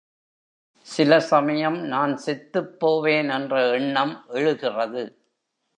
[0.87, 5.03] சிலசமயம் நான் செத்துப் போவேன் என்ற எண்ணம் எழுகிறது.